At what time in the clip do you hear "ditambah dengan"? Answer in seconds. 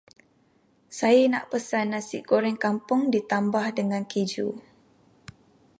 3.15-4.01